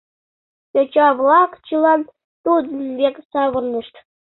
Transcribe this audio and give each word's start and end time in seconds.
Йоча-влак 0.75 1.51
чылан 1.67 2.01
тудын 2.43 2.79
век 2.99 3.15
савырнышт. 3.31 3.93